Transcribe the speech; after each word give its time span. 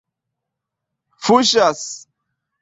fuŝas 1.27 1.81